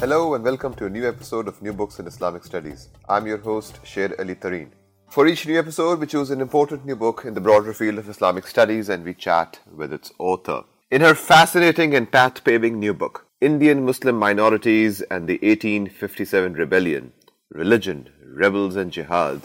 [0.00, 2.88] Hello and welcome to a new episode of New Books in Islamic Studies.
[3.08, 4.68] I'm your host, Sher Ali Tareen.
[5.10, 8.08] For each new episode, we choose an important new book in the broader field of
[8.08, 10.62] Islamic studies and we chat with its author.
[10.92, 17.12] In her fascinating and path paving new book, Indian Muslim Minorities and the 1857 Rebellion
[17.50, 19.42] Religion, Rebels, and Jihad,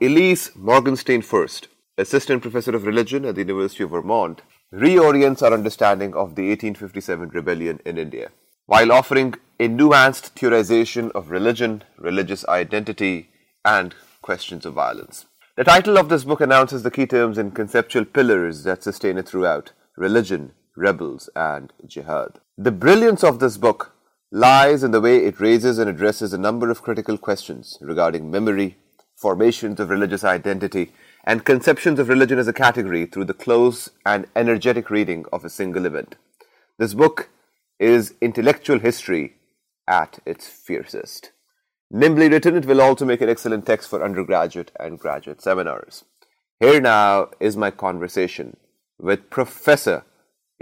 [0.00, 1.66] Ilyse Morgenstein Fuerst,
[1.98, 7.30] Assistant Professor of Religion at the University of Vermont, reorients our understanding of the 1857
[7.30, 8.30] rebellion in India
[8.72, 13.28] while offering a nuanced theorization of religion, religious identity,
[13.66, 15.26] and questions of violence.
[15.58, 19.28] The title of this book announces the key terms and conceptual pillars that sustain it
[19.28, 22.40] throughout religion, rebels, and jihad.
[22.56, 23.94] The brilliance of this book
[24.30, 28.78] lies in the way it raises and addresses a number of critical questions regarding memory,
[29.16, 30.92] formations of religious identity,
[31.24, 35.50] and conceptions of religion as a category through the close and energetic reading of a
[35.50, 36.16] single event.
[36.78, 37.28] This book
[37.82, 39.34] is intellectual history
[39.88, 41.32] at its fiercest.
[41.90, 46.04] Nimbly written, it will also make an excellent text for undergraduate and graduate seminars.
[46.60, 48.56] Here now is my conversation
[49.00, 50.04] with Professor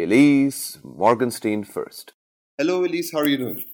[0.00, 2.12] Ilyse Morgenstein Fuerst.
[2.56, 3.12] Hello, Ilyse.
[3.12, 3.64] How are you doing?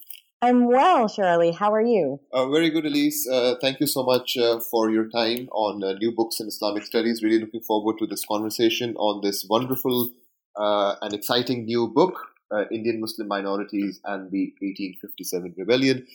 [0.43, 1.53] I'm well, Sher Ali.
[1.53, 2.19] How are you?
[2.33, 3.31] Uh, very good, Ilyse.
[3.33, 6.85] Uh, thank you so much uh, for your time on uh, New Books in Islamic
[6.85, 7.23] Studies.
[7.23, 10.11] Really looking forward to this conversation on this wonderful
[10.57, 16.07] uh, and exciting new book uh, Indian Muslim minorities and the 1857 rebellion.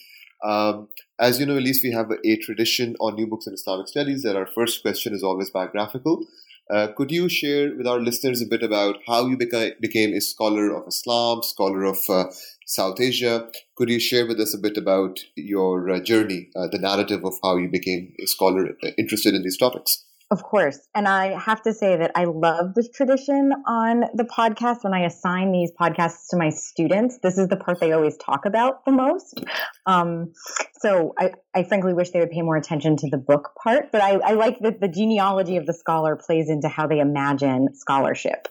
[0.44, 0.88] Um,
[1.20, 4.24] as you know, at least we have a, tradition on New Books in Islamic Studies
[4.24, 6.26] that our first question is always biographical.
[6.70, 10.22] Uh, could you share with our listeners a bit about how you beca- became a
[10.22, 12.26] scholar of Islam, scholar of uh,
[12.66, 13.50] South Asia?
[13.76, 17.34] Could you share with us a bit about your uh, journey, uh, the narrative of
[17.44, 20.06] how you became a scholar uh, interested in these topics?
[20.32, 20.80] Of course.
[20.96, 24.86] And I have to say that I love this tradition on the podcast.
[24.86, 28.46] When I assign these podcasts to my students, this is the part they always talk
[28.46, 29.44] about the most.
[29.86, 30.32] Um,
[30.80, 34.00] so I, I, frankly wish they would pay more attention to the book part, but
[34.00, 38.48] I, I like that the genealogy of the scholar plays into how they imagine scholarship.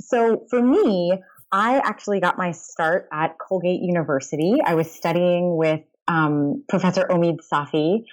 [0.00, 1.18] So for me,
[1.50, 4.58] I actually got my start at Colgate University.
[4.64, 8.04] I was studying with um, Professor Omid Safi,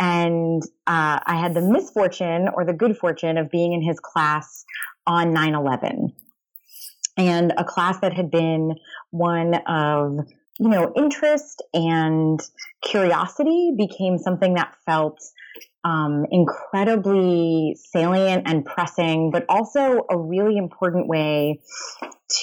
[0.00, 4.64] and uh, I had the misfortune or the good fortune of being in his class
[5.06, 6.12] on 9 11.
[7.18, 8.76] And a class that had been
[9.10, 10.26] one of,
[10.58, 12.40] you know, interest and
[12.82, 15.20] curiosity became something that felt
[15.84, 21.60] um, incredibly salient and pressing, but also a really important way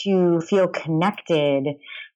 [0.03, 1.66] to feel connected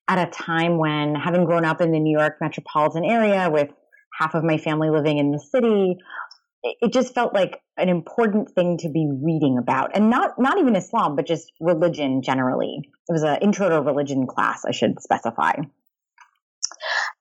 [0.08, 3.69] at a time when, having grown up in the New York metropolitan area with
[4.17, 5.97] half of my family living in the city.
[6.63, 10.75] It just felt like an important thing to be reading about, and not not even
[10.75, 12.81] Islam, but just religion generally.
[13.09, 15.53] It was an intro to religion class, I should specify.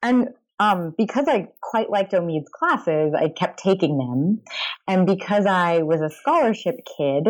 [0.03, 0.31] And
[0.61, 4.43] um, because I quite liked Omid's classes, I kept taking them.
[4.87, 7.29] And because I was a scholarship kid,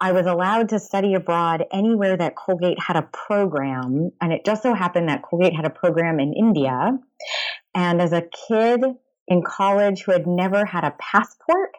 [0.00, 4.12] I was allowed to study abroad anywhere that Colgate had a program.
[4.20, 6.96] And it just so happened that Colgate had a program in India.
[7.74, 8.84] And as a kid
[9.26, 11.70] in college who had never had a passport,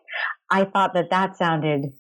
[0.52, 1.94] I thought that that sounded,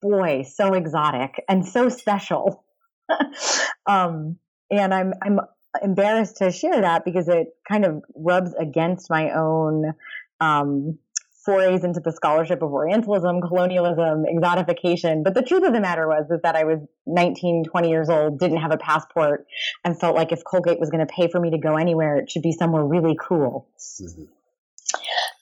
[0.00, 2.64] boy, so exotic and so special.
[3.86, 4.38] um,
[4.70, 5.40] and I'm, I'm
[5.82, 9.94] embarrassed to share that because it kind of rubs against my own,
[10.40, 10.98] um,
[11.44, 15.22] forays into the scholarship of Orientalism, colonialism, exotification.
[15.22, 18.38] But the truth of the matter was is that I was 19, 20 years old,
[18.38, 19.46] didn't have a passport,
[19.84, 22.30] and felt like if Colgate was going to pay for me to go anywhere, it
[22.30, 23.68] should be somewhere really cool.
[23.78, 24.24] Mm-hmm.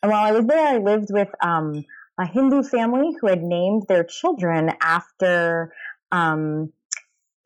[0.02, 1.84] And while I was there, I lived with um,
[2.18, 5.72] a Hindu family who had named their children after
[6.10, 6.72] um,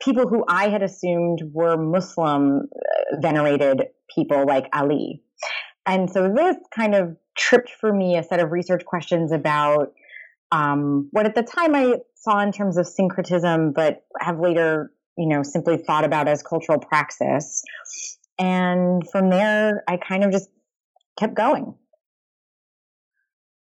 [0.01, 5.21] people who I had assumed were Muslim uh, venerated people like Ali.
[5.85, 9.93] And so this kind of tripped for me a set of research questions about
[10.51, 15.27] um, what at the time I saw in terms of syncretism, but have later, you
[15.27, 17.63] know, simply thought about as cultural praxis.
[18.39, 20.49] And from there, I kind of just
[21.17, 21.75] kept going.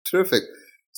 [0.10, 0.44] Terrific.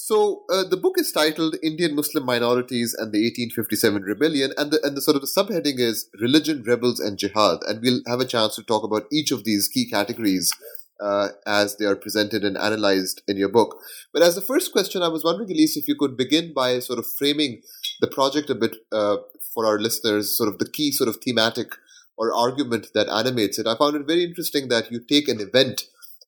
[0.03, 4.79] So uh, the book is titled "Indian Muslim Minorities and the 1857 Rebellion," and the
[4.83, 8.25] and the sort of the subheading is "Religion, Rebels, and Jihad." And we'll have a
[8.25, 10.51] chance to talk about each of these key categories
[10.99, 13.77] uh, as they are presented and analyzed in your book.
[14.11, 16.97] But as the first question, I was wondering, Ilyse, if you could begin by sort
[16.97, 17.61] of framing
[17.99, 19.17] the project a bit uh,
[19.53, 21.75] for our listeners, sort of the key sort of thematic
[22.17, 23.67] or argument that animates it.
[23.67, 25.83] I found it very interesting that you take an event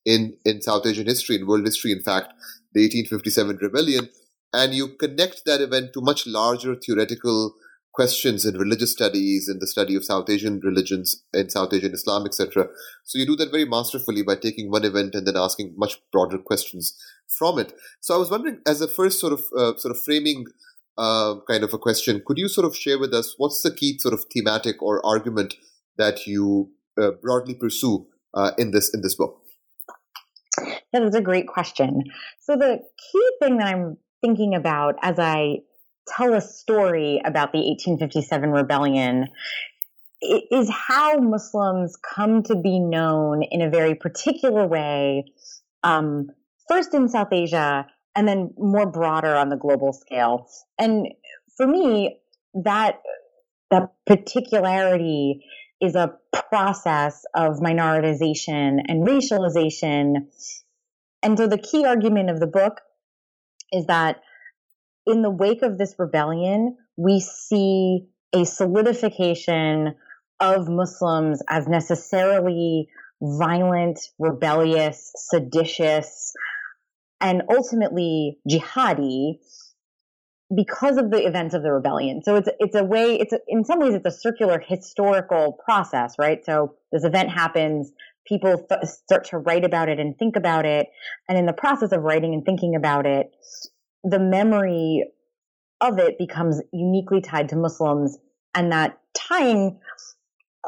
[0.06, 2.34] in in South Asian history, in world history, in fact,
[2.74, 4.10] the 1857 rebellion,
[4.52, 7.56] and you connect that event to much larger theoretical
[7.94, 12.26] questions in religious studies and the study of South Asian religions and South Asian Islam,
[12.26, 12.68] etc.
[13.04, 16.40] So you do that very masterfully by taking one event and then asking much broader
[16.40, 16.98] questions
[17.28, 17.74] from it.
[18.02, 20.46] So I was wondering, as a first sort of uh, sort of framing
[20.98, 23.98] uh, kind of a question, could you sort of share with us what's the key
[24.00, 25.56] sort of thematic or argument
[25.98, 29.43] that you uh, broadly pursue uh, in this in this book?
[30.94, 32.04] That is a great question.
[32.40, 32.80] So the
[33.12, 35.60] key thing that I'm thinking about as I
[36.08, 39.28] tell a story about the 1857 rebellion
[40.22, 45.26] is how Muslims come to be known in a very particular way,
[45.84, 46.30] um,
[46.70, 47.86] first in South Asia
[48.16, 50.48] and then more broader on the global scale.
[50.78, 51.08] And
[51.58, 52.20] for me,
[52.54, 53.02] that
[53.72, 55.44] that particularity
[55.82, 56.14] is a
[56.50, 60.28] process of minoritization and racialization.
[61.24, 62.82] And so the key argument of the book
[63.72, 64.22] is that
[65.08, 69.96] in the wake of this rebellion, we see a solidification
[70.40, 72.88] of Muslims as necessarily
[73.22, 76.34] violent, rebellious, seditious,
[77.22, 79.40] and ultimately jihadi
[80.56, 82.22] because of the events of the rebellion.
[82.24, 86.16] So it's it's a way it's a, in some ways it's a circular historical process,
[86.20, 86.44] right?
[86.46, 87.92] So this event happens,
[88.28, 90.88] people th- start to write about it and think about it,
[91.28, 93.32] and in the process of writing and thinking about it,
[94.04, 95.06] the memory
[95.82, 98.18] of it becomes uniquely tied to Muslims,
[98.56, 99.80] and that tying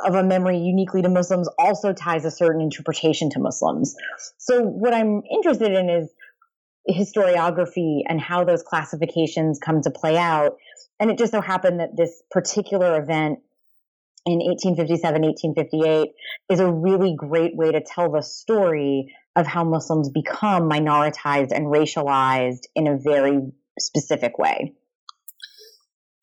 [0.05, 3.95] of a memory uniquely to Muslims also ties a certain interpretation to Muslims.
[4.37, 6.13] So what I'm interested in is
[6.89, 10.57] historiography and how those classifications come to play out.
[10.99, 13.39] And it just so happened that this particular event
[14.25, 16.09] in 1857, 1858
[16.49, 21.67] is a really great way to tell the story of how Muslims become minoritized and
[21.67, 23.39] racialized in a very
[23.79, 24.73] specific way.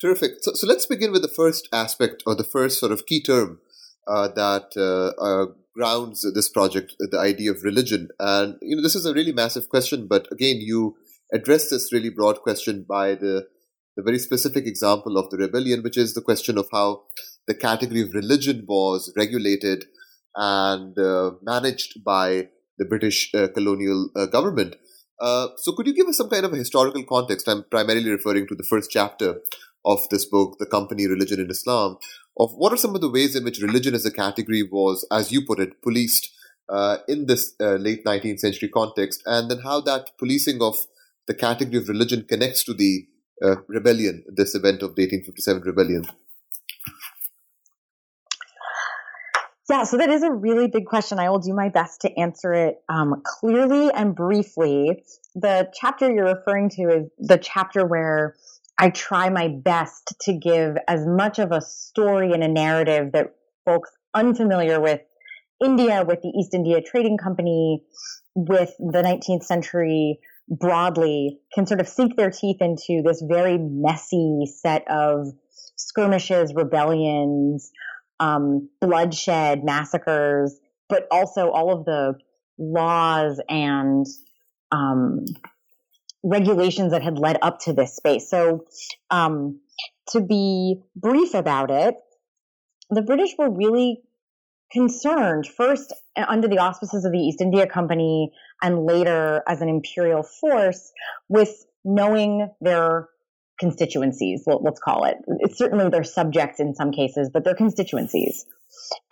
[0.00, 0.32] Terrific.
[0.40, 3.60] So, so let's begin with the first aspect or the first sort of key term
[4.08, 5.46] uh, that uh, uh,
[5.76, 8.08] grounds this project, the idea of religion.
[8.18, 10.96] And you know, this is a really massive question, but again, you
[11.32, 13.46] address this really broad question by the
[13.94, 17.02] the very specific example of the rebellion, which is the question of how
[17.46, 19.86] the category of religion was regulated
[20.36, 22.48] and uh, managed by
[22.78, 24.76] the British uh, colonial uh, government.
[25.20, 27.48] Uh, so, could you give us some kind of a historical context?
[27.48, 29.40] I'm primarily referring to the first chapter
[29.84, 31.96] of this book, The Company, Religion and Islam,
[32.38, 35.30] of what are some of the ways in which religion as a category was, as
[35.30, 36.30] you put it, policed
[36.68, 40.76] uh, in this uh, late 19th century context, and then how that policing of
[41.26, 43.06] the category of religion connects to the
[43.66, 46.04] rebellion, this event of the 1857 rebellion.
[49.70, 51.18] Yeah, so that is a really big question.
[51.18, 55.04] I will do my best to answer it um, clearly and briefly.
[55.34, 58.34] The chapter you're referring to is the chapter where
[58.76, 63.34] I try my best to give as much of a story and a narrative that
[63.64, 65.00] folks unfamiliar with
[65.64, 67.84] India, with the East India Trading Company,
[68.34, 70.18] with the 19th century
[70.48, 75.28] broadly can sort of sink their teeth into this very messy set of
[75.76, 77.70] skirmishes, rebellions,
[78.20, 82.14] um, bloodshed, massacres, but also all of the
[82.58, 84.06] laws and
[84.70, 85.24] um,
[86.22, 88.30] regulations that had led up to this space.
[88.30, 88.66] So,
[89.10, 89.60] um,
[90.10, 91.94] to be brief about it,
[92.90, 94.02] the British were really
[94.72, 98.32] concerned first under the auspices of the East India Company
[98.62, 100.92] and later as an imperial force
[101.28, 103.08] with knowing their
[103.62, 105.18] constituencies, let's call it.
[105.38, 108.44] It's certainly their subjects in some cases, but their constituencies.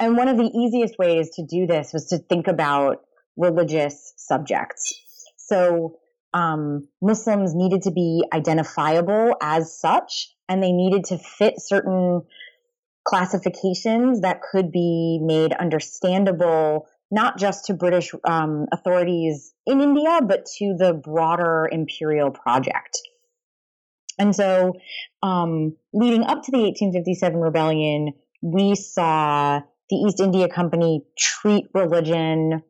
[0.00, 2.96] And one of the easiest ways to do this was to think about
[3.36, 4.92] religious subjects.
[5.36, 5.98] So
[6.34, 12.22] um, Muslims needed to be identifiable as such, and they needed to fit certain
[13.06, 20.46] classifications that could be made understandable not just to British um, authorities in India, but
[20.58, 22.98] to the broader imperial project.
[24.20, 24.74] And so,
[25.22, 28.12] um, leading up to the 1857 rebellion,
[28.42, 32.62] we saw the East India Company treat religion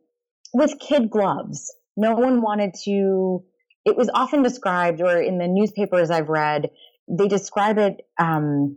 [0.54, 1.74] with kid gloves.
[1.96, 3.44] No one wanted to
[3.84, 6.70] it was often described, or in the newspapers I've read,
[7.08, 8.76] they describe it, um,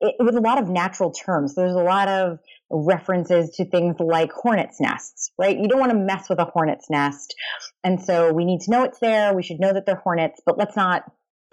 [0.00, 1.54] it with a lot of natural terms.
[1.54, 2.38] There's a lot of
[2.70, 5.58] references to things like hornet's nests, right?
[5.58, 7.34] You don't want to mess with a hornet's nest.
[7.82, 9.34] And so we need to know it's there.
[9.34, 11.02] We should know that they're hornets, but let's not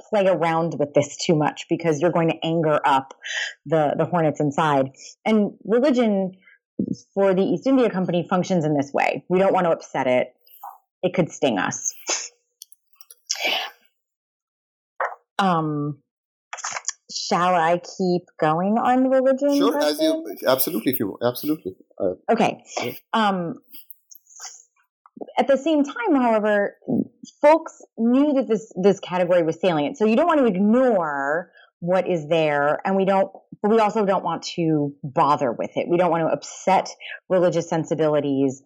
[0.09, 3.13] play around with this too much because you're going to anger up
[3.65, 4.91] the, the hornets inside.
[5.25, 6.33] And religion
[7.13, 9.25] for the East India Company functions in this way.
[9.29, 10.33] We don't want to upset it.
[11.03, 11.93] It could sting us.
[15.39, 15.99] Um,
[17.11, 19.57] shall I keep going on religion?
[19.57, 21.75] Sure, as you absolutely, if you absolutely.
[21.99, 22.63] Uh, okay.
[22.81, 22.91] Yeah.
[23.13, 23.55] Um,
[25.37, 26.77] at the same time, however,
[27.41, 32.07] folks knew that this this category was salient, so you don't want to ignore what
[32.07, 35.87] is there, and we don't, but we also don't want to bother with it.
[35.87, 36.89] We don't want to upset
[37.29, 38.63] religious sensibilities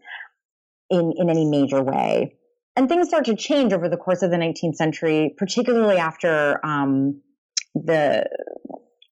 [0.90, 2.38] in in any major way.
[2.76, 7.22] And things start to change over the course of the 19th century, particularly after um,
[7.76, 8.30] the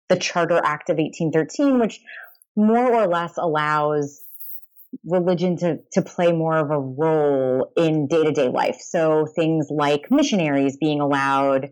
[0.07, 1.99] the Charter Act of 1813, which
[2.55, 4.21] more or less allows
[5.05, 8.77] religion to, to play more of a role in day to day life.
[8.81, 11.69] So things like missionaries being allowed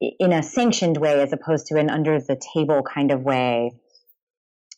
[0.00, 3.72] in a sanctioned way as opposed to an under the table kind of way.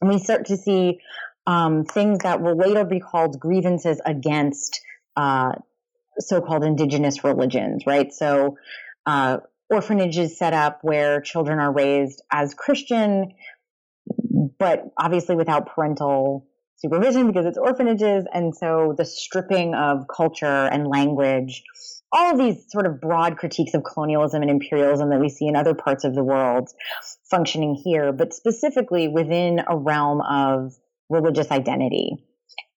[0.00, 1.00] And we start to see
[1.46, 4.80] um, things that will later be called grievances against
[5.16, 5.52] uh,
[6.18, 8.12] so called indigenous religions, right?
[8.12, 8.58] So
[9.06, 9.38] uh,
[9.70, 13.32] orphanages set up where children are raised as Christian,
[14.58, 16.47] but obviously without parental
[16.78, 18.24] supervision because it's orphanages.
[18.32, 21.62] And so the stripping of culture and language,
[22.12, 25.56] all of these sort of broad critiques of colonialism and imperialism that we see in
[25.56, 26.70] other parts of the world
[27.30, 30.74] functioning here, but specifically within a realm of
[31.10, 32.24] religious identity.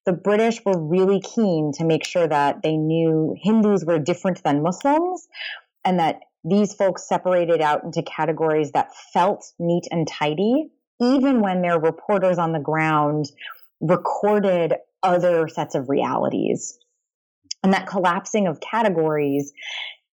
[0.06, 4.64] The British were really keen to make sure that they knew Hindus were different than
[4.64, 5.28] Muslims
[5.86, 11.62] and that these folks separated out into categories that felt neat and tidy, even when
[11.62, 13.26] their reporters on the ground
[13.82, 16.78] recorded other sets of realities.
[17.64, 19.52] And that collapsing of categories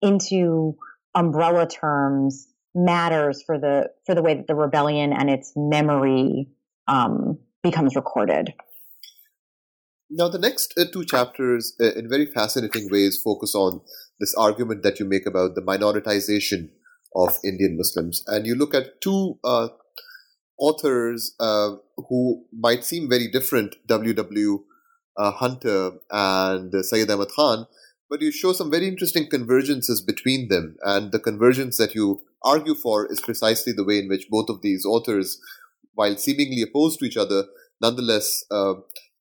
[0.01, 0.75] into
[1.15, 6.49] umbrella terms matters for the for the way that the rebellion and its memory
[6.87, 8.53] um, becomes recorded.
[10.09, 13.81] Now, the next uh, two chapters, uh, in very fascinating ways, focus on
[14.19, 16.69] this argument that you make about the minoritization
[17.15, 19.69] of Indian Muslims, and you look at two uh,
[20.59, 21.75] authors uh,
[22.09, 24.63] who might seem very different, W.W.
[25.15, 27.67] Uh, Hunter and Syed Ahmad Khan,
[28.09, 30.75] but you show some very interesting convergences between them.
[30.83, 34.61] And the convergence that you argue for is precisely the way in which both of
[34.61, 35.39] these authors,
[35.93, 37.45] while seemingly opposed to each other,
[37.81, 38.75] nonetheless uh,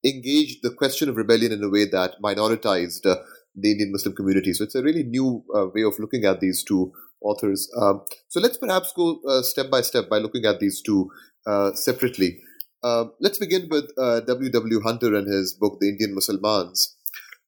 [0.05, 3.17] engaged the question of rebellion in a way that minoritized uh,
[3.55, 4.53] the Indian Muslim community.
[4.53, 6.93] So it's a really new uh, way of looking at these two
[7.25, 7.71] authors.
[7.81, 11.11] Um, so let's perhaps go uh, step by step by looking at these two
[11.47, 12.39] uh, separately.
[12.83, 14.49] Uh, let's begin with W.
[14.49, 14.81] Uh, w.
[14.83, 16.95] Hunter and his book, The Indian Musalmans.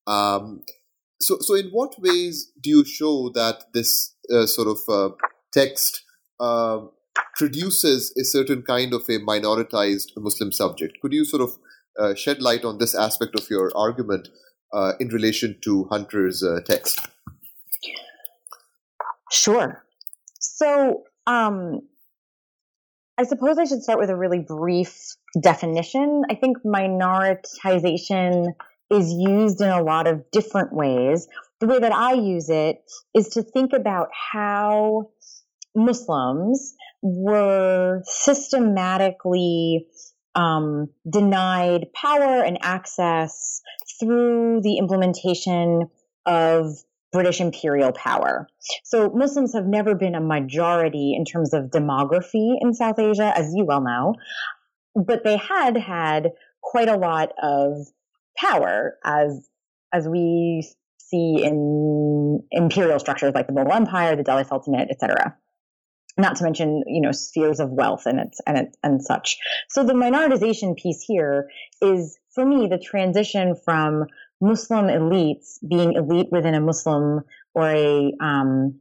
[0.07, 0.63] Um,
[1.21, 5.15] so, so in what ways do you show that this uh, sort of uh,
[5.53, 6.03] text
[6.39, 6.91] um,
[7.37, 10.99] produces a certain kind of a minoritized Muslim subject?
[11.01, 14.29] Could you sort of shed light on this aspect of your argument
[14.99, 17.01] in relation to Hunter's text?
[19.35, 19.85] Sure.
[20.39, 21.81] So, um,
[23.19, 26.23] I suppose I should start with a really brief definition.
[26.31, 28.55] I think minoritization
[28.91, 31.27] is used in a lot of different ways.
[31.59, 35.11] The way that I use it is to think about how
[35.75, 39.89] Muslims were systematically
[40.37, 43.61] um, denied power and access
[43.99, 45.89] through the implementation
[46.25, 46.69] of
[47.15, 48.49] British imperial power.
[48.83, 53.53] So Muslims have never been a majority in terms of demography in South Asia, as
[53.55, 54.15] you well know,
[54.97, 57.87] but they had had quite a lot of
[58.37, 59.49] power as
[59.93, 60.69] as we
[60.99, 65.37] see in imperial structures like the Mughal Empire, the Delhi Sultanate, etc.
[66.19, 69.37] Not to mention, you know, spheres of wealth and its and it, and such.
[69.69, 71.49] So the minoritization piece here
[71.81, 74.07] is, for me, the transition from
[74.41, 77.23] Muslim elites being elite within a Muslim
[77.55, 78.81] or a um,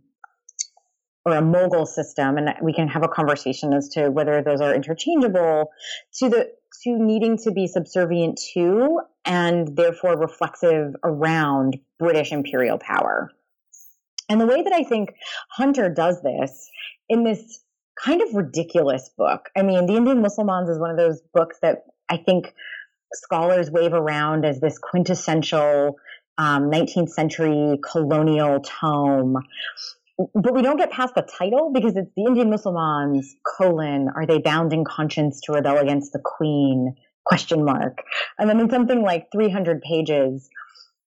[1.26, 4.74] or a Mughal system, and we can have a conversation as to whether those are
[4.76, 5.72] interchangeable.
[6.20, 6.52] To the
[6.84, 13.32] to needing to be subservient to and therefore reflexive around British imperial power.
[14.30, 15.14] And the way that I think
[15.50, 16.70] Hunter does this
[17.08, 17.62] in this
[18.02, 19.50] kind of ridiculous book.
[19.56, 22.54] I mean, The Indian Musalmans is one of those books that I think
[23.14, 25.98] scholars wave around as this quintessential
[26.38, 29.38] um, 19th century colonial tome.
[30.18, 33.26] But we don't get past the title because it's the Indian Musalmans,
[33.58, 36.96] colon, are they bound in conscience to rebel against the queen?
[37.26, 38.00] Question mark.
[38.38, 40.50] And then in something like 300 pages,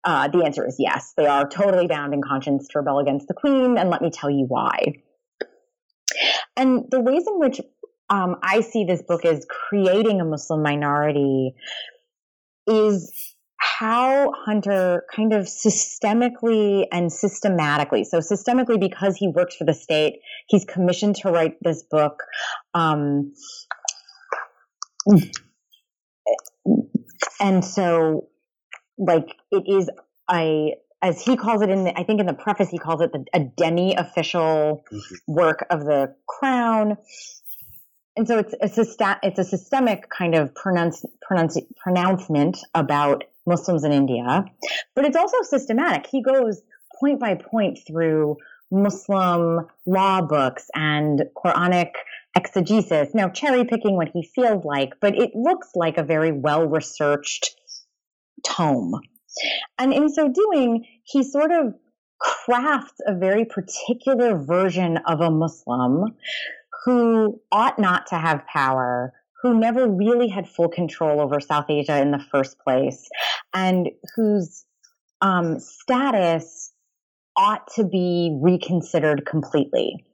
[0.05, 1.12] uh, the answer is yes.
[1.17, 4.31] They are totally bound in conscience to rebel against the queen, and let me tell
[4.31, 4.95] you why.
[6.57, 7.61] And the ways in which
[8.09, 11.55] um, I see this book as creating a Muslim minority
[12.67, 19.75] is how Hunter kind of systemically and systematically, so systemically because he works for the
[19.75, 22.23] state, he's commissioned to write this book.
[22.75, 23.33] Um,
[27.41, 28.29] and so,
[28.99, 29.91] like, it is
[30.31, 33.13] a as he calls it in the, I think in the preface he calls it
[33.13, 35.33] the, a demi official mm-hmm.
[35.33, 36.97] work of the crown.
[38.16, 43.92] And so it's a it's a systemic kind of pronounce, pronounce, pronouncement about Muslims in
[43.92, 44.44] India,
[44.94, 46.06] but it's also systematic.
[46.06, 46.62] He goes
[46.99, 48.37] point by point through
[48.70, 51.92] Muslim law books and Quranic
[52.37, 53.14] exegesis.
[53.14, 57.54] Now, cherry picking what he feels like, but it looks like a very well researched
[58.44, 59.00] tome.
[59.78, 61.75] And in so doing, he sort of
[62.18, 66.16] crafts a very particular version of a Muslim
[66.87, 69.12] who ought not to have power,
[69.43, 73.09] who never really had full control over South Asia in the first place,
[73.52, 74.64] and whose
[75.21, 76.73] um, status
[77.37, 80.05] ought to be reconsidered completely.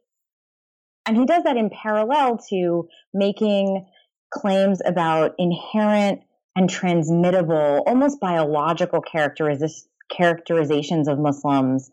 [1.05, 3.87] And he does that in parallel to making
[4.33, 6.23] claims about inherent
[6.57, 9.03] and transmittable, almost biological
[10.11, 11.91] characterizations of Muslims,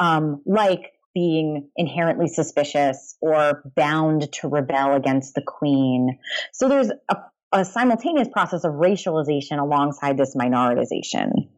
[0.00, 6.18] um, like being inherently suspicious or bound to rebel against the queen.
[6.52, 7.16] So there's a,
[7.52, 11.48] a simultaneous process of racialization alongside this minoritization.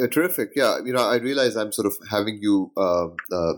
[0.00, 0.50] Uh, terrific.
[0.56, 0.78] Yeah.
[0.84, 3.54] You know, I realize I'm sort of having you uh, uh,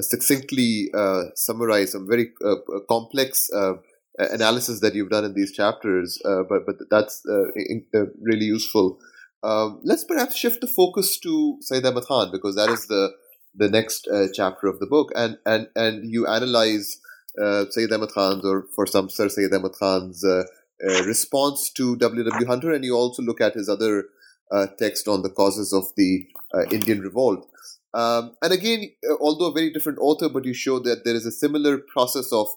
[0.00, 2.56] succinctly uh, summarize some very uh,
[2.88, 3.74] complex uh,
[4.18, 7.22] analysis that you've done in these chapters, but but that's
[7.56, 7.84] in,
[8.22, 8.98] really useful.
[9.42, 13.12] Um, let's perhaps shift the focus to Sayyid Ahmad Khan because that is the
[13.54, 17.00] the next uh, chapter of the book, and and and you analyze
[17.40, 20.44] uh, Sayyid Khan's, or for some Sir Sayyid Ahmad Khan's uh,
[20.86, 22.24] uh response to W.
[22.24, 22.46] W.
[22.46, 24.04] Hunter, and you also look at his other
[24.50, 27.46] uh, text on the causes of the uh, Indian revolt.
[27.94, 31.32] Um, and again, although a very different author, but you show that there is a
[31.32, 32.48] similar process of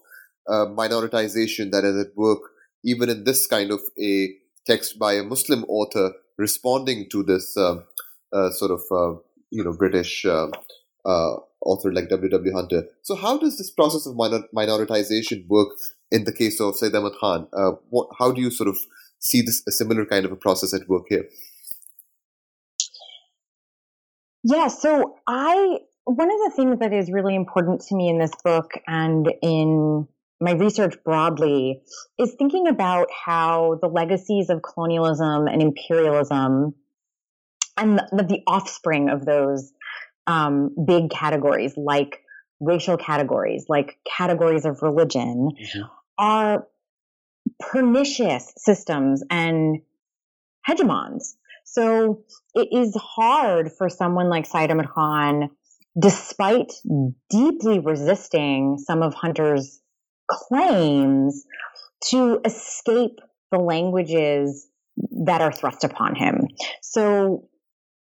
[0.49, 2.39] minoritization that is at work
[2.85, 4.29] even in this kind of a
[4.65, 7.83] text by a Muslim author responding to this um,
[8.51, 9.19] sort of
[9.51, 10.47] you know British uh,
[11.61, 12.29] author like W.
[12.29, 12.53] W.
[12.53, 12.83] Hunter.
[13.01, 15.69] So, how does this process of minor- minoritization work
[16.11, 17.47] in the case of Sayyid Ahmad Khan?
[17.53, 18.77] Uh, what, how do you sort of
[19.19, 21.25] see this a similar kind of a process at work here?
[24.43, 28.31] Yeah, so I one of the things that is really important to me in this
[28.43, 30.07] book and in
[30.39, 31.81] my research broadly
[32.17, 36.75] is thinking about how the legacies of colonialism and imperialism
[37.75, 39.73] and the, the offspring of those
[40.27, 42.21] um, big categories like
[42.59, 45.81] racial categories, like categories of religion, mm-hmm.
[46.17, 46.67] are
[47.59, 49.81] pernicious systems and
[50.67, 51.35] hegemons.
[51.63, 55.49] So it is hard for someone like Sayyid Ahmad Khan,
[55.99, 56.73] despite
[57.29, 59.79] deeply resisting some of Hunter's
[60.29, 61.45] claims,
[62.09, 63.19] to escape
[63.51, 64.67] the languages
[65.25, 66.47] that are thrust upon him.
[66.81, 67.49] So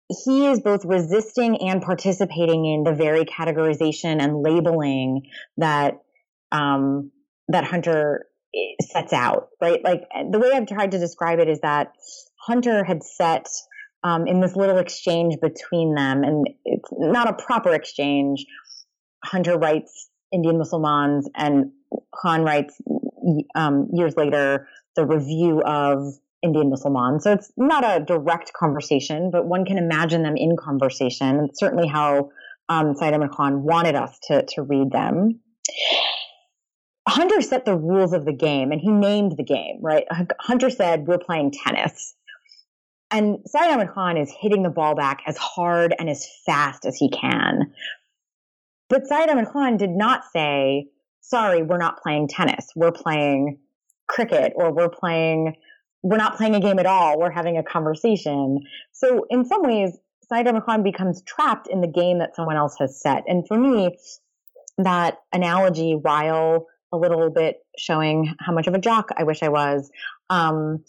[0.10, 6.00] he is both resisting and participating in the very categorization and labeling that
[6.52, 7.12] um,
[7.50, 9.84] that Hunter eh, sets out, right?
[9.84, 11.92] Like the way I've tried to describe it is that
[12.40, 13.48] Hunter had set
[14.04, 18.46] um, in this little exchange between them, and it's not a proper exchange.
[19.26, 21.72] Hunter writes Indian Musalmans, and
[22.16, 22.80] Khan writes
[23.56, 27.22] um, years later the review of Indian Musalman.
[27.22, 31.40] So it's not a direct conversation, but one can imagine them in conversation.
[31.40, 32.30] And certainly how
[32.70, 35.40] um, Sayyid Ahmad Khan wanted us to, to read them.
[37.08, 40.06] Hunter set the rules of the game and he named the game, right?
[40.40, 42.14] Hunter said, We're playing tennis.
[43.10, 46.98] And Sayyid Ahmad Khan is hitting the ball back as hard and as fast as
[46.98, 47.74] he can.
[48.90, 50.88] But Sayyid Ahmad Khan did not say,
[51.22, 52.68] Sorry, we're not playing tennis.
[52.76, 53.60] We're playing
[54.08, 55.56] cricket or we're playing
[56.08, 57.20] we're not playing a game at all.
[57.20, 58.62] We're having a conversation.
[58.94, 59.98] So in some ways,
[60.32, 63.24] Ahmad Khan becomes trapped in the game that someone else has set.
[63.28, 63.98] And for me,
[64.78, 69.50] that analogy, while a little bit showing how much of a jock I wish I
[69.50, 69.92] was,
[70.30, 70.84] um,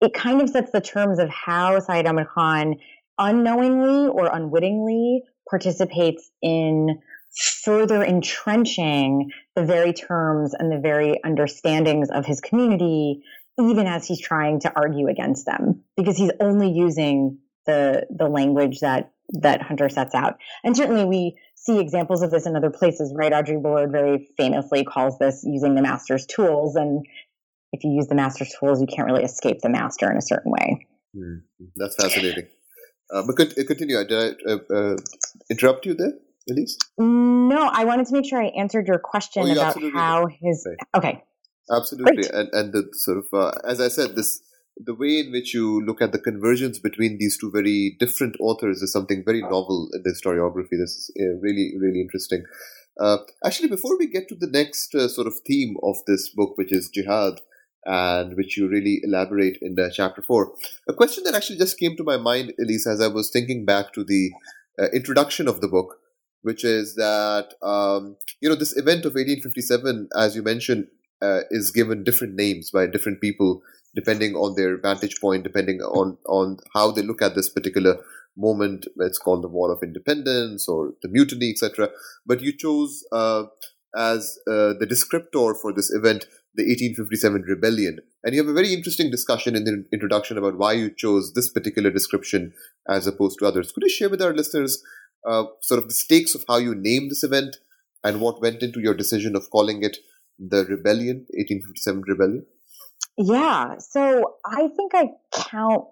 [0.00, 2.76] it kind of sets the terms of how Sayyid Ahmad Khan
[3.16, 6.98] unknowingly or unwittingly participates in
[7.64, 13.22] further entrenching the very terms and the very understandings of his community
[13.60, 18.80] even as he's trying to argue against them because he's only using the the language
[18.80, 20.34] that that Hunter sets out.
[20.64, 23.32] And certainly we see examples of this in other places, right?
[23.32, 26.76] Audre Lorde very famously calls this using the master's tools.
[26.76, 27.06] And
[27.72, 30.50] if you use the master's tools, you can't really escape the master in a certain
[30.50, 30.86] way.
[31.16, 31.42] Mm,
[31.76, 32.48] that's fascinating.
[33.12, 34.04] Uh, but continue.
[34.04, 34.96] Did I uh, uh,
[35.50, 36.14] interrupt you there,
[36.50, 36.76] Ilyse?
[36.98, 40.66] No, I wanted to make sure I answered your question oh, about how his.
[40.96, 41.22] Okay.
[41.70, 44.40] Absolutely, and and the sort of uh, as I said, this
[44.76, 48.82] the way in which you look at the convergence between these two very different authors
[48.82, 50.70] is something very novel in the historiography.
[50.72, 52.44] This is uh, really really interesting.
[53.00, 56.58] Uh, actually, before we get to the next uh, sort of theme of this book,
[56.58, 57.40] which is jihad,
[57.84, 60.52] and which you really elaborate in the chapter four,
[60.88, 63.92] a question that actually just came to my mind, Ilyse, as I was thinking back
[63.94, 64.30] to the
[64.78, 65.98] uh, introduction of the book,
[66.42, 70.88] which is that um, you know this event of 1857, as you mentioned,
[71.22, 73.62] uh, is given different names by different people
[73.94, 77.98] depending on their vantage point, depending on on how they look at this particular
[78.36, 78.86] moment.
[78.96, 81.90] It's called the War of Independence or the Mutiny, etc.
[82.26, 83.44] But you chose uh,
[83.96, 88.74] as uh, the descriptor for this event the 1857 rebellion, and you have a very
[88.74, 92.52] interesting discussion in the introduction about why you chose this particular description
[92.86, 93.72] as opposed to others.
[93.72, 94.82] Could you share with our listeners
[95.26, 97.56] uh, sort of the stakes of how you named this event
[98.04, 99.96] and what went into your decision of calling it
[100.48, 102.46] the rebellion, 1857 rebellion?
[103.16, 103.78] Yeah.
[103.78, 105.84] So I think I count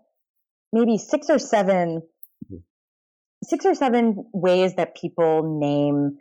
[0.73, 2.03] maybe six or 7
[2.45, 2.57] mm-hmm.
[3.45, 6.19] six or seven ways that people name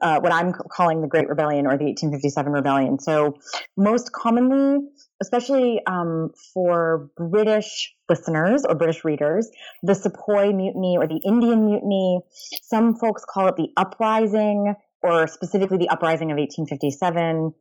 [0.00, 2.98] uh, what I'm calling the Great Rebellion or the 1857 Rebellion.
[2.98, 3.38] So
[3.76, 4.86] most commonly,
[5.22, 9.50] especially um, for British listeners or British readers,
[9.82, 12.20] the Sepoy Mutiny or the Indian Mutiny.
[12.62, 17.54] Some folks call it the Uprising or specifically the Uprising of 1857.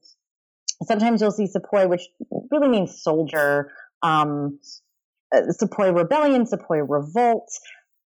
[0.84, 2.04] Sometimes you'll see Sepoy, which
[2.52, 3.72] really means soldier,
[4.02, 4.60] um,
[5.34, 7.50] uh, Sepoy Rebellion, Sepoy Revolt.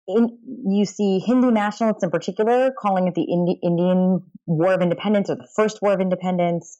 [0.08, 5.30] In, you see Hindu nationalists in particular calling it the Indi- Indian War of Independence
[5.30, 6.78] or the First War of Independence.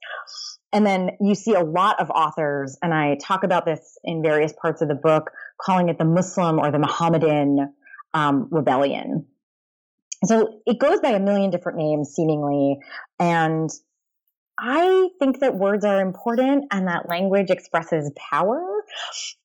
[0.73, 4.53] And then you see a lot of authors, and I talk about this in various
[4.61, 5.31] parts of the book,
[5.61, 7.73] calling it the Muslim or the Mohammedan
[8.15, 9.27] um, rebellion.
[10.25, 12.79] So it goes by a million different names, seemingly.
[13.19, 13.71] And
[14.59, 18.63] I think that words are important and that language expresses power.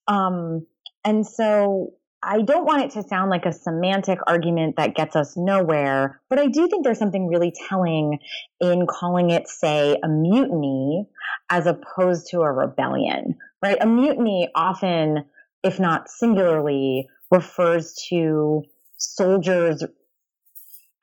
[0.08, 0.66] Um,
[1.04, 5.36] and so I don't want it to sound like a semantic argument that gets us
[5.36, 8.20] nowhere, but I do think there's something really telling
[8.60, 11.08] in calling it, say, a mutiny
[11.50, 13.78] as opposed to a rebellion, right?
[13.82, 15.26] A mutiny often,
[15.64, 18.64] if not singularly, refers to
[18.98, 19.84] soldiers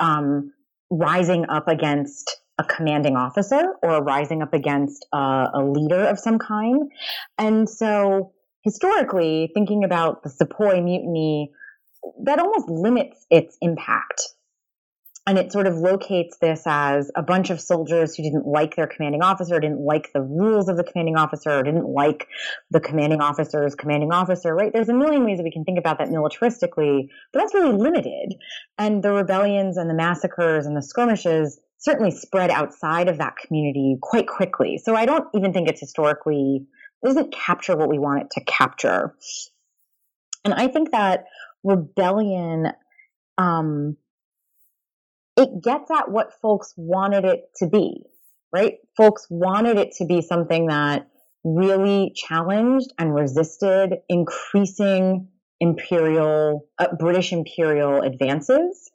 [0.01, 0.53] um,
[0.91, 6.39] rising up against a commanding officer or rising up against a, a leader of some
[6.39, 6.91] kind.
[7.39, 8.33] And so
[8.63, 11.53] historically, thinking about the Sepoy mutiny,
[12.25, 14.23] that almost limits its impact.
[15.29, 18.87] And it sort of locates this as a bunch of soldiers who didn't like their
[18.87, 22.27] commanding officer, didn't like the rules of the commanding officer, didn't like
[22.71, 24.73] the commanding officer's commanding officer, right?
[24.73, 28.37] There's a million ways that we can think about that militaristically, but that's really limited.
[28.79, 33.99] And the rebellions and the massacres and the skirmishes certainly spread outside of that community
[34.01, 34.81] quite quickly.
[34.83, 36.67] So I don't even think it's historically,
[37.03, 39.15] it doesn't capture what we want it to capture.
[40.47, 41.25] And I think that
[41.65, 42.69] rebellion,
[43.37, 43.99] um,
[45.39, 48.03] it gets at what folks wanted it to be,
[48.53, 48.75] right?
[48.97, 51.09] Folks wanted it to be something that
[51.45, 55.29] really challenged and resisted increasing
[55.61, 58.91] imperial, uh, British imperial advances.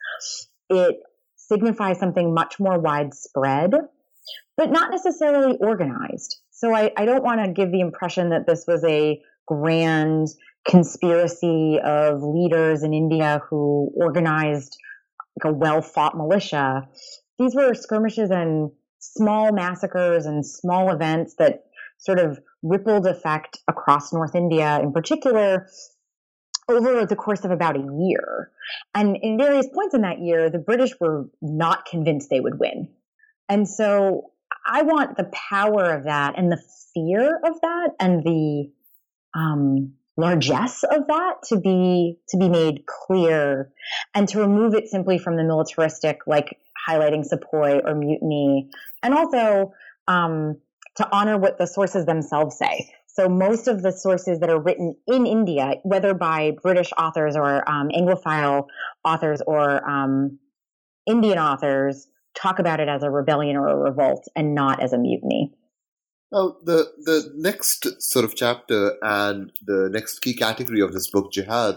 [0.70, 0.98] It
[1.38, 3.72] signifies something much more widespread,
[4.58, 6.40] but not necessarily organized.
[6.52, 10.28] So I, I don't want to give the impression that this was a grand
[10.68, 14.78] conspiracy of leaders in India who organized
[15.38, 16.88] like a well fought militia.
[17.40, 21.66] These were skirmishes and small massacres and small events that
[21.98, 25.68] sort of rippled effect across North India in particular
[26.70, 28.52] over the course of about a year.
[28.96, 32.90] And in various points in that year, the British were not convinced they would win.
[33.50, 34.32] And so
[34.66, 36.62] I want the power of that and the
[36.94, 38.72] fear of that and the
[39.36, 43.72] um, largesse of that to be to be made clear
[44.14, 48.70] and to remove it simply from the militaristic like highlighting sepoy or mutiny
[49.02, 49.74] and also
[50.08, 50.60] um,
[50.96, 54.96] to honor what the sources themselves say so most of the sources that are written
[55.06, 58.66] in India, whether by British authors or um, Anglophile
[59.06, 60.40] authors or um,
[61.06, 64.98] Indian authors, talk about it as a rebellion or a revolt and not as a
[64.98, 65.54] mutiny.
[66.34, 71.32] Now, the the next sort of chapter and the next key category of this book,
[71.32, 71.76] jihad,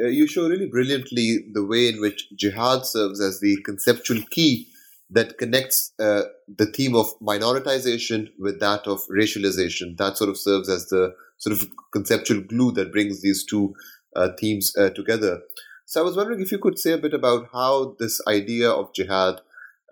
[0.00, 4.66] uh, you show really brilliantly the way in which jihad serves as the conceptual key
[5.08, 9.96] that connects uh, the theme of minoritization with that of racialization.
[9.98, 13.72] That sort of serves as the sort of conceptual glue that brings these two
[14.16, 15.42] uh, themes uh, together.
[15.86, 18.92] So I was wondering if you could say a bit about how this idea of
[18.94, 19.42] jihad,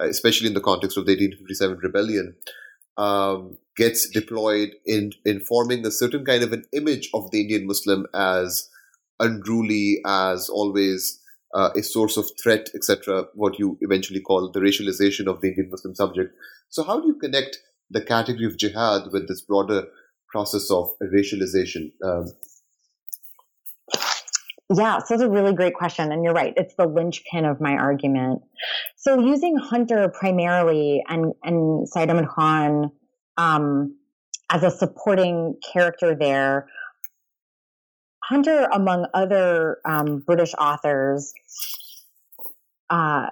[0.01, 2.35] uh, especially in the context of the 1857 rebellion,
[2.97, 7.67] um, gets deployed in in forming a certain kind of an image of the Indian
[7.67, 8.69] Muslim as
[9.19, 11.21] unruly, as always
[11.55, 13.27] uh, a source of threat, etc.
[13.35, 16.35] What you eventually call the racialization of the Indian Muslim subject.
[16.69, 17.59] So, how do you connect
[17.91, 19.87] the category of jihad with this broader
[20.29, 21.93] process of racialization?
[22.05, 22.29] Um,
[24.73, 26.13] yeah, so it's a really great question.
[26.13, 26.53] And you're right.
[26.57, 28.43] It's the linchpin of my argument.
[28.97, 32.93] So using Hunter primarily and, and Syed Ahmad Khan,
[33.37, 33.97] um,
[34.51, 36.69] as a supporting character there,
[38.23, 41.33] Hunter, among other um, British authors,
[42.89, 43.31] uh,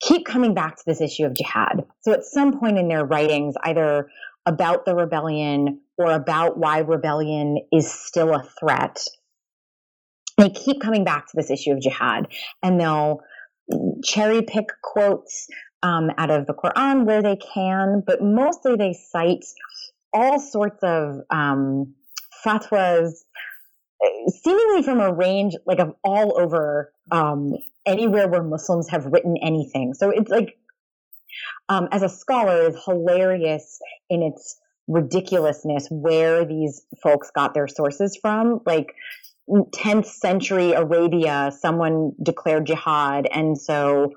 [0.00, 1.84] keep coming back to this issue of jihad.
[2.02, 4.08] So at some point in their writings, either
[4.46, 9.04] about the rebellion or about why rebellion is still a threat,
[10.40, 12.26] they keep coming back to this issue of jihad
[12.62, 13.20] and they'll
[14.02, 15.46] cherry pick quotes
[15.82, 19.44] um, out of the Quran where they can, but mostly they cite
[20.12, 21.94] all sorts of um,
[22.44, 23.24] fatwas,
[24.28, 27.52] seemingly from a range like of all over um,
[27.86, 29.94] anywhere where Muslims have written anything.
[29.94, 30.58] So it's like,
[31.68, 38.18] um, as a scholar, is hilarious in its ridiculousness where these folks got their sources
[38.20, 38.60] from.
[38.66, 38.94] Like
[39.50, 43.26] 10th century Arabia, someone declared jihad.
[43.30, 44.12] And so,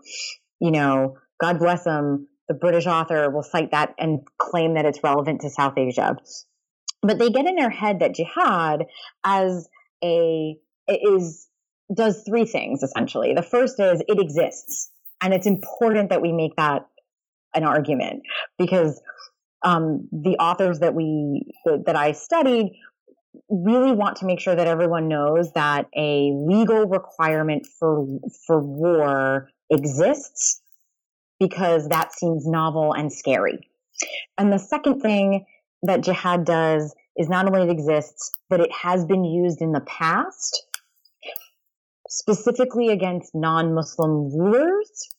[0.59, 5.03] you know, God bless them, the British author will cite that and claim that it's
[5.03, 6.15] relevant to South Asia.
[7.01, 8.85] But they get in their head that jihad
[9.23, 9.67] as
[10.03, 10.55] a,
[10.87, 11.47] is,
[11.93, 13.33] does three things essentially.
[13.33, 14.89] The first is it exists.
[15.21, 16.85] And it's important that we make that
[17.55, 18.23] an argument
[18.57, 19.01] because
[19.63, 22.73] um, the authors that we that I studied
[23.49, 28.07] really want to make sure that everyone knows that a legal requirement for
[28.45, 30.61] for war exists
[31.39, 33.59] because that seems novel and scary.
[34.37, 35.45] And the second thing
[35.81, 39.81] that jihad does is not only it exists, but it has been used in the
[39.81, 40.65] past,
[42.09, 45.09] specifically against non-Muslim rulers.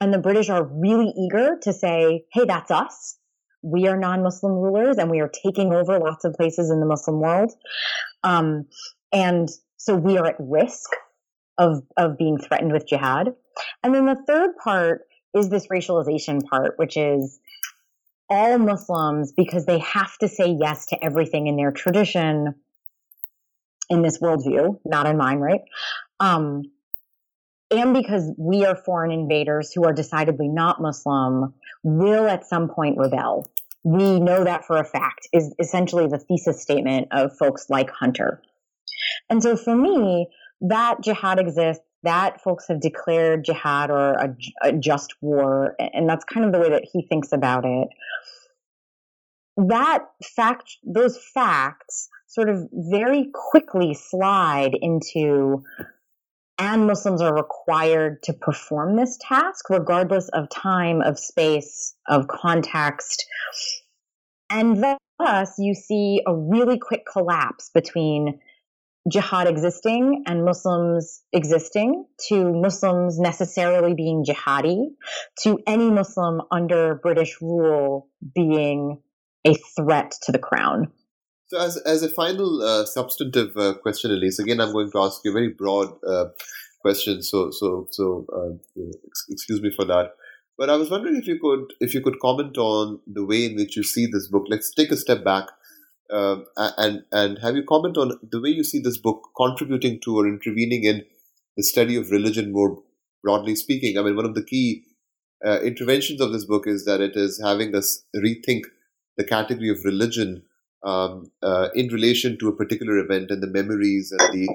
[0.00, 3.18] And the British are really eager to say, hey, that's us
[3.62, 7.20] we are non-Muslim rulers and we are taking over lots of places in the Muslim
[7.20, 7.52] world.
[8.22, 8.66] Um,
[9.12, 10.90] and so we are at risk
[11.58, 13.34] of, of being threatened with jihad.
[13.82, 15.02] And then the third part
[15.34, 17.38] is this racialization part, which is
[18.28, 22.54] all Muslims, because they have to say yes to everything in their tradition,
[23.90, 25.62] in this worldview, not in mine, right?
[26.20, 26.70] Um,
[27.70, 32.98] and because we are foreign invaders who are decidedly not Muslim, will at some point
[32.98, 33.48] rebel.
[33.84, 38.42] We know that for a fact is essentially the thesis statement of folks like Hunter.
[39.30, 40.28] And so for me,
[40.60, 46.24] that jihad exists, that folks have declared jihad or a, a just war, and that's
[46.24, 47.88] kind of the way that he thinks about it.
[49.56, 50.04] That
[50.36, 55.62] fact, those facts sort of very quickly slide into
[56.60, 63.24] and Muslims are required to perform this task regardless of time, of space, of context.
[64.50, 64.84] And
[65.18, 68.40] thus you see a really quick collapse between
[69.10, 74.88] jihad existing and Muslims existing to Muslims necessarily being jihadi
[75.42, 79.00] to any Muslim under British rule being
[79.46, 80.92] a threat to the crown.
[81.50, 85.20] So, as, as a final uh, substantive uh, question, Ilyse, again, I'm going to ask
[85.24, 86.26] you a very broad uh,
[86.80, 87.22] question.
[87.22, 88.82] So, so, so, uh,
[89.28, 90.12] excuse me for that.
[90.56, 93.56] But I was wondering if you could, if you could comment on the way in
[93.56, 94.44] which you see this book.
[94.48, 95.48] Let's take a step back,
[96.12, 100.18] um, and and have you comment on the way you see this book contributing to
[100.18, 101.02] or intervening in
[101.56, 102.80] the study of religion more
[103.24, 103.98] broadly speaking.
[103.98, 104.84] I mean, one of the key
[105.44, 108.66] uh, interventions of this book is that it is having us rethink
[109.16, 110.42] the category of religion
[110.82, 114.48] um, uh, in relation to a particular event and the memories and the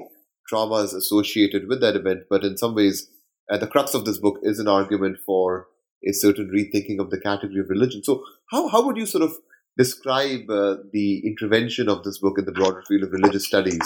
[0.50, 2.24] traumas associated with that event.
[2.28, 3.08] But in some ways,
[3.50, 5.68] uh, the crux of this book is an argument for
[6.06, 8.02] a certain rethinking of the category of religion.
[8.02, 9.36] So, how, how would you sort of
[9.76, 13.80] describe uh, the intervention of this book in the broader field of religious studies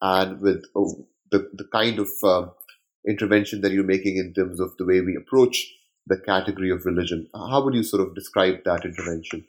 [0.00, 2.52] and with oh, the, the kind of um,
[3.06, 5.66] intervention that you're making in terms of the way we approach
[6.06, 7.28] the category of religion?
[7.34, 9.44] How would you sort of describe that intervention?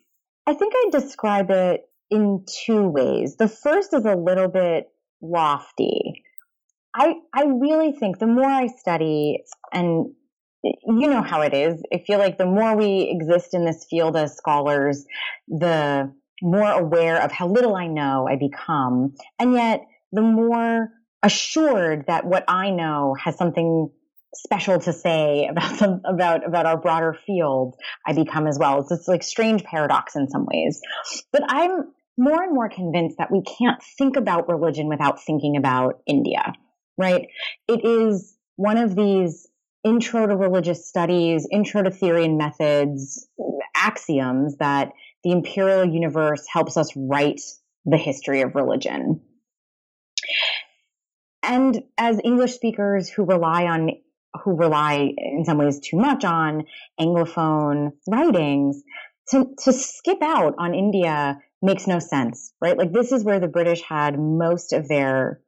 [0.45, 3.35] I think I describe it in two ways.
[3.37, 4.85] The first is a little bit
[5.21, 6.23] lofty.
[6.95, 10.13] I, I really think the more I study, and
[10.63, 14.15] you know how it is, I feel like the more we exist in this field
[14.15, 15.05] as scholars,
[15.47, 19.13] the more aware of how little I know I become.
[19.39, 20.89] And yet, the more
[21.23, 23.89] assured that what I know has something
[24.35, 28.79] special to say about some about about our broader field I become as well.
[28.79, 30.81] It's this like strange paradox in some ways.
[31.31, 36.01] But I'm more and more convinced that we can't think about religion without thinking about
[36.07, 36.53] India,
[36.97, 37.27] right?
[37.67, 39.47] It is one of these
[39.83, 43.27] intro to religious studies, intro to theory and methods,
[43.75, 44.91] axioms that
[45.23, 47.41] the imperial universe helps us write
[47.85, 49.21] the history of religion.
[51.43, 53.91] And as English speakers who rely on
[54.43, 56.65] who rely in some ways too much on
[56.99, 58.83] anglophone writings
[59.29, 62.77] to, to skip out on India makes no sense, right?
[62.77, 65.41] Like this is where the British had most of their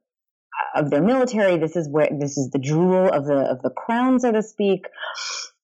[0.74, 1.56] of their military.
[1.58, 4.86] This is where this is the jewel of the of the crown, so to speak.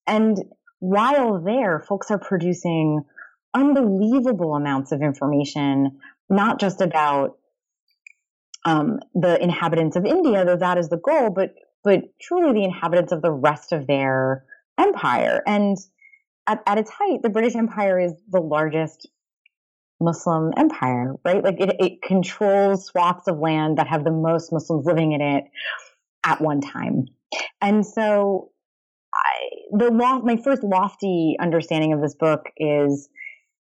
[0.06, 0.38] And
[0.78, 3.02] while there, folks are producing
[3.54, 7.38] unbelievable amounts of information, not just about
[8.64, 13.12] um, the inhabitants of India, though that is the goal, but but truly the inhabitants
[13.12, 14.44] of the rest of their
[14.78, 15.42] empire.
[15.46, 15.76] And
[16.46, 19.09] at, at its height, the British Empire is the largest
[20.00, 21.42] Muslim empire, right?
[21.42, 25.44] Like it, it controls swaths of land that have the most Muslims living in it
[26.24, 27.06] at one time.
[27.61, 28.50] And so
[29.14, 33.09] I, the loft, my first lofty understanding of this book is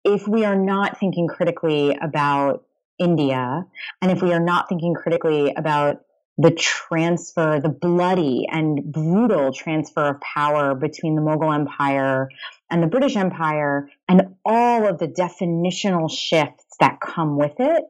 [0.04, 2.66] if we are not thinking critically about
[3.00, 3.66] India,
[4.02, 6.02] and if we are not thinking critically about
[6.38, 12.30] the transfer, the bloody and brutal transfer of power between the Mughal Empire
[12.70, 17.84] and the British Empire and all of the definitional shifts that come with it.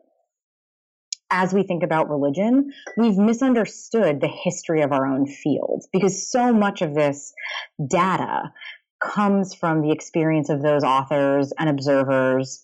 [1.30, 6.54] As we think about religion, we've misunderstood the history of our own field because so
[6.54, 7.34] much of this
[7.86, 8.54] data
[9.04, 12.62] comes from the experience of those authors and observers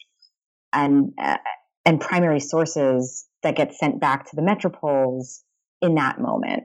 [0.71, 1.37] and, uh,
[1.85, 5.41] and primary sources that get sent back to the metropoles
[5.81, 6.63] in that moment.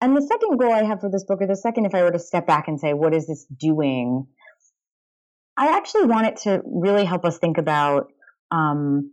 [0.00, 2.10] And the second goal I have for this book, or the second, if I were
[2.10, 4.26] to step back and say, what is this doing?
[5.56, 8.12] I actually want it to really help us think about
[8.50, 9.12] um,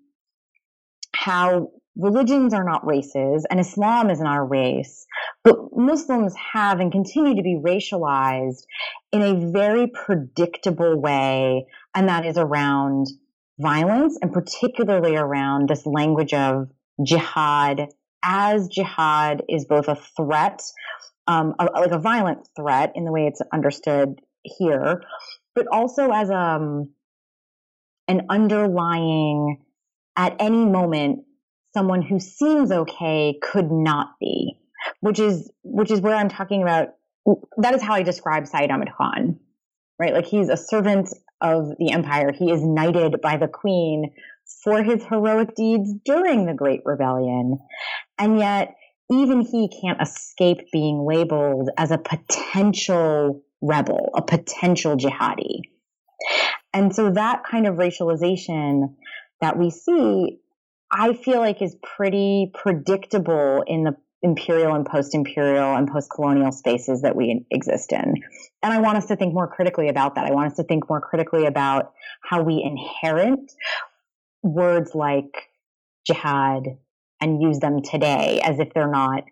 [1.15, 5.05] how religions are not races and Islam is not a race,
[5.43, 8.63] but Muslims have and continue to be racialized
[9.11, 13.07] in a very predictable way, and that is around
[13.59, 16.69] violence and particularly around this language of
[17.05, 17.87] jihad
[18.23, 20.61] as jihad is both a threat,
[21.27, 25.03] um, a, like a violent threat in the way it's understood here,
[25.55, 26.91] but also as um,
[28.07, 29.61] an underlying,
[30.15, 31.25] at any moment,
[31.73, 34.57] someone who seems okay could not be,
[35.01, 36.89] which is which is where I'm talking about.
[37.57, 39.39] That is how I describe Sayyid Ahmed Khan,
[39.99, 40.13] right?
[40.13, 41.09] Like he's a servant
[41.41, 42.31] of the empire.
[42.31, 44.11] He is knighted by the queen
[44.63, 47.59] for his heroic deeds during the Great Rebellion.
[48.17, 48.75] And yet,
[49.11, 55.61] even he can't escape being labeled as a potential rebel, a potential jihadi.
[56.73, 58.95] And so that kind of racialization
[59.41, 60.39] that we see,
[60.91, 67.15] I feel like is pretty predictable in the imperial and post-imperial and post-colonial spaces that
[67.15, 68.15] we exist in.
[68.63, 70.25] And I want us to think more critically about that.
[70.25, 71.91] I want us to think more critically about
[72.23, 73.51] how we inherit
[74.41, 75.49] words like
[76.07, 76.77] jihad
[77.23, 79.23] and use them today as if they're not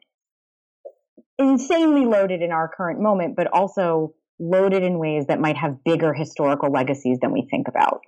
[1.37, 6.13] insanely loaded in our current moment, but also loaded in ways that might have bigger
[6.13, 8.01] historical legacies than we think about.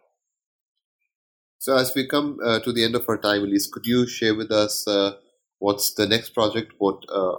[1.59, 4.35] So, as we come uh, to the end of our time, Ilyse, could you share
[4.35, 5.11] with us uh,
[5.59, 6.73] what's the next project?
[6.77, 7.35] What uh,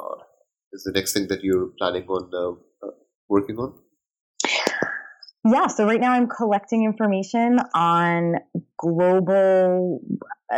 [0.72, 2.90] is the next thing that you're planning on uh, uh,
[3.28, 3.74] working on?
[5.46, 8.36] Yeah, so right now I'm collecting information on
[8.78, 10.00] global,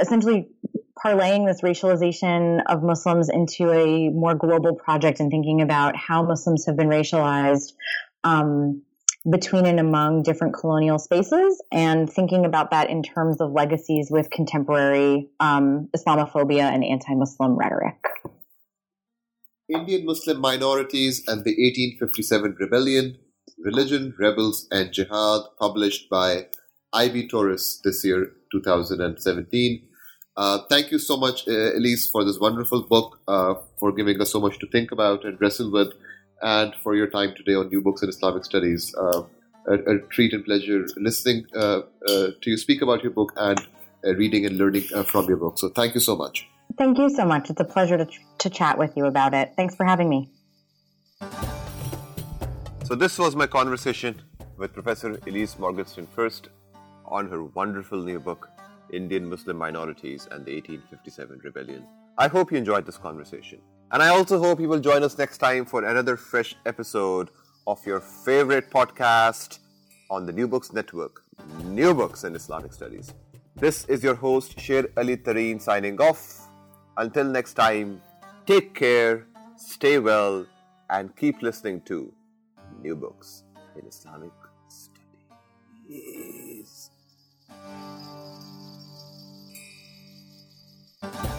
[0.01, 0.49] essentially
[1.05, 6.65] parlaying this racialization of Muslims into a more global project and thinking about how Muslims
[6.67, 7.73] have been racialized
[8.25, 8.83] um,
[9.31, 14.31] between and among different colonial spaces and thinking about that in terms of legacies with
[14.31, 17.97] contemporary um, Islamophobia and anti Muslim rhetoric.
[19.68, 23.18] Indian Muslim minorities and the 1857 rebellion
[23.59, 26.47] Religion, Rebels, and Jihad, published by
[26.93, 27.29] I.B.
[27.29, 29.86] Tauris this year, 2017.
[30.37, 34.30] Uh, thank you so much, uh, Ilyse, for this wonderful book, uh, for giving us
[34.30, 35.93] so much to think about and wrestle with,
[36.43, 38.95] and for your time today on New Books in Islamic Studies.
[38.95, 39.22] Uh,
[39.68, 41.82] a, a, treat and pleasure listening uh, uh,
[42.41, 43.61] to you speak about your book and
[44.05, 45.59] reading and learning from your book.
[45.59, 46.47] So, thank you so much.
[46.78, 47.51] Thank you so much.
[47.51, 48.07] It's a pleasure to,
[48.39, 49.55] to chat with you about it.
[49.57, 50.30] Thanks for having me.
[52.84, 54.22] So, this was my conversation
[54.57, 56.49] with Professor Ilyse Morgenstein Fuerst
[57.07, 58.49] on her wonderful new book,
[58.93, 61.87] Indian Muslim Minorities and the 1857 Rebellion.
[62.18, 63.61] I hope you enjoyed this conversation.
[63.93, 67.30] And I also hope you will join us next time for another fresh episode
[67.66, 69.59] of your favorite podcast
[70.11, 71.22] on the New Books Network,
[71.64, 73.12] New Books in Islamic Studies.
[73.57, 76.49] This is your host, Sher Ali Tareen, signing off.
[76.97, 78.01] Until next time,
[78.47, 79.26] take care,
[79.57, 80.47] stay well,
[80.91, 82.12] and keep listening to
[82.82, 83.45] New Books
[83.76, 84.32] in Islamic
[85.89, 86.91] Studies.
[91.13, 91.36] Bye.